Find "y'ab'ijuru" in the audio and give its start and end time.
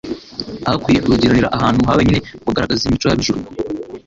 3.07-3.41